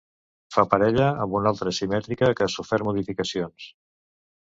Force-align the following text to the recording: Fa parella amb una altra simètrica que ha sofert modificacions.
Fa 0.55 0.63
parella 0.71 1.09
amb 1.27 1.37
una 1.41 1.53
altra 1.55 1.75
simètrica 1.81 2.33
que 2.41 2.49
ha 2.49 2.51
sofert 2.57 2.91
modificacions. 2.91 3.73